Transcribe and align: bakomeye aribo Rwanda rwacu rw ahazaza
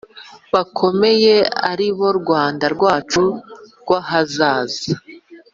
bakomeye 0.53 1.35
aribo 1.71 2.07
Rwanda 2.19 2.65
rwacu 2.75 3.23
rw 3.81 3.89
ahazaza 4.01 4.91